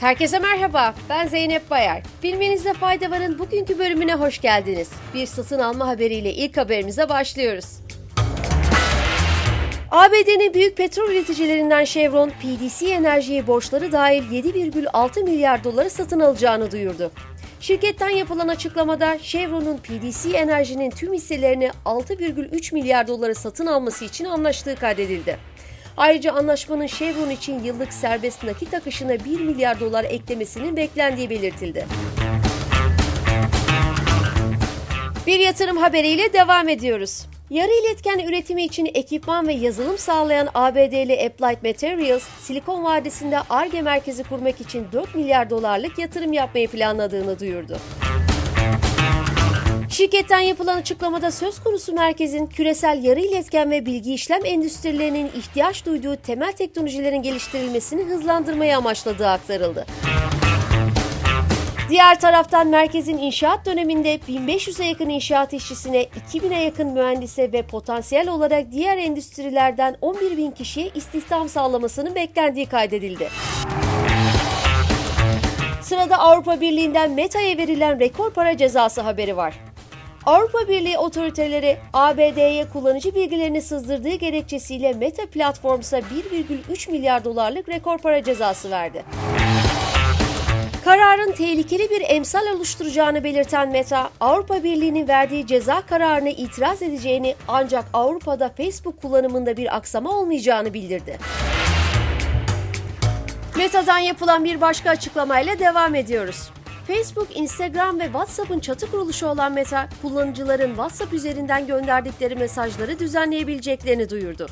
[0.00, 2.02] Herkese merhaba, ben Zeynep Bayar.
[2.22, 4.90] Bilmenizde fayda varın bugünkü bölümüne hoş geldiniz.
[5.14, 7.64] Bir satın alma haberiyle ilk haberimize başlıyoruz.
[9.90, 17.12] ABD'nin büyük petrol üreticilerinden Chevron, PDC Enerji'ye borçları dahil 7,6 milyar doları satın alacağını duyurdu.
[17.60, 24.76] Şirketten yapılan açıklamada Chevron'un PDC Enerji'nin tüm hisselerini 6,3 milyar dolara satın alması için anlaştığı
[24.76, 25.38] kaydedildi.
[26.00, 31.86] Ayrıca anlaşmanın Chevron için yıllık serbest nakit akışına 1 milyar dolar eklemesinin beklendiği belirtildi.
[35.26, 37.26] Bir yatırım haberiyle devam ediyoruz.
[37.50, 44.24] Yarı iletken üretimi için ekipman ve yazılım sağlayan ABD'li Applied Materials, Silikon Vadisi'nde ARGE merkezi
[44.24, 47.76] kurmak için 4 milyar dolarlık yatırım yapmayı planladığını duyurdu.
[49.90, 56.16] Şirketten yapılan açıklamada söz konusu merkezin küresel yarı iletken ve bilgi işlem endüstrilerinin ihtiyaç duyduğu
[56.16, 59.86] temel teknolojilerin geliştirilmesini hızlandırmayı amaçladığı aktarıldı.
[61.88, 68.72] Diğer taraftan merkezin inşaat döneminde 1500'e yakın inşaat işçisine, 2000'e yakın mühendise ve potansiyel olarak
[68.72, 73.28] diğer endüstrilerden 11 bin kişiye istihdam sağlamasının beklendiği kaydedildi.
[75.82, 79.69] Sırada Avrupa Birliği'nden Meta'ya verilen rekor para cezası haberi var.
[80.26, 88.22] Avrupa Birliği otoriteleri ABD'ye kullanıcı bilgilerini sızdırdığı gerekçesiyle Meta Platforms'a 1,3 milyar dolarlık rekor para
[88.22, 89.04] cezası verdi.
[90.84, 97.84] Kararın tehlikeli bir emsal oluşturacağını belirten Meta, Avrupa Birliği'nin verdiği ceza kararına itiraz edeceğini ancak
[97.92, 101.18] Avrupa'da Facebook kullanımında bir aksama olmayacağını bildirdi.
[103.56, 106.50] Meta'dan yapılan bir başka açıklamayla devam ediyoruz.
[106.90, 114.46] Facebook, Instagram ve WhatsApp'ın çatı kuruluşu olan Meta, kullanıcıların WhatsApp üzerinden gönderdikleri mesajları düzenleyebileceklerini duyurdu.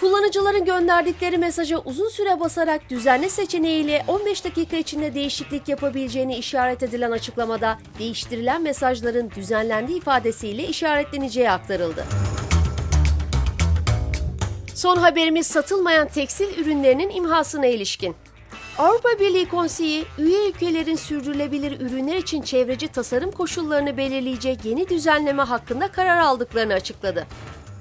[0.00, 7.10] Kullanıcıların gönderdikleri mesaja uzun süre basarak düzenle seçeneğiyle 15 dakika içinde değişiklik yapabileceğini işaret edilen
[7.10, 12.04] açıklamada değiştirilen mesajların düzenlendiği ifadesiyle işaretleneceği aktarıldı.
[14.74, 18.16] Son haberimiz satılmayan tekstil ürünlerinin imhasına ilişkin.
[18.78, 25.88] Avrupa Birliği Konseyi, üye ülkelerin sürdürülebilir ürünler için çevreci tasarım koşullarını belirleyecek yeni düzenleme hakkında
[25.88, 27.26] karar aldıklarını açıkladı.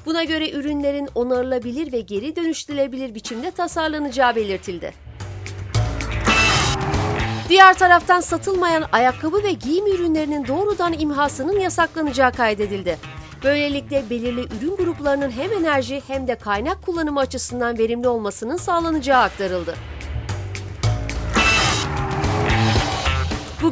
[0.05, 4.93] Buna göre ürünlerin onarılabilir ve geri dönüştürülebilir biçimde tasarlanacağı belirtildi.
[7.49, 12.97] Diğer taraftan satılmayan ayakkabı ve giyim ürünlerinin doğrudan imhasının yasaklanacağı kaydedildi.
[13.43, 19.75] Böylelikle belirli ürün gruplarının hem enerji hem de kaynak kullanımı açısından verimli olmasının sağlanacağı aktarıldı.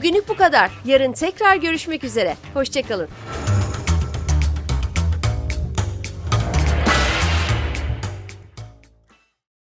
[0.03, 0.71] Bugünlük bu kadar.
[0.85, 2.35] Yarın tekrar görüşmek üzere.
[2.53, 3.07] Hoşçakalın.